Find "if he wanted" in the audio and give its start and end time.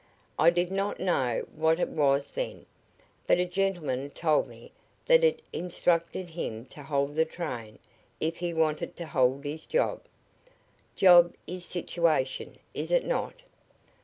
8.19-8.97